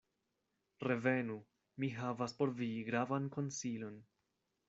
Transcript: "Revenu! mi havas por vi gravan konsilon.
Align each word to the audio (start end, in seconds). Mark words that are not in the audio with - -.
"Revenu! 0.87 1.35
mi 1.83 1.91
havas 1.99 2.35
por 2.41 2.55
vi 2.61 2.71
gravan 2.89 3.31
konsilon. 3.39 4.01